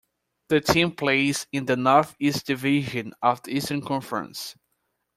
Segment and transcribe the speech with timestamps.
[0.49, 4.55] The team plays in the Northeast Division of the Eastern Conference.